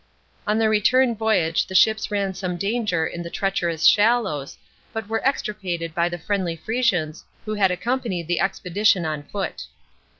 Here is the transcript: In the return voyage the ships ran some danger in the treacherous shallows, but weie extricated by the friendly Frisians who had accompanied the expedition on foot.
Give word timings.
In 0.47 0.57
the 0.57 0.67
return 0.67 1.13
voyage 1.15 1.67
the 1.67 1.75
ships 1.75 2.09
ran 2.09 2.33
some 2.33 2.57
danger 2.57 3.05
in 3.05 3.21
the 3.21 3.29
treacherous 3.29 3.85
shallows, 3.85 4.57
but 4.91 5.07
weie 5.07 5.19
extricated 5.21 5.93
by 5.93 6.09
the 6.09 6.17
friendly 6.17 6.55
Frisians 6.55 7.23
who 7.45 7.53
had 7.53 7.69
accompanied 7.69 8.27
the 8.27 8.39
expedition 8.39 9.05
on 9.05 9.21
foot. 9.21 9.67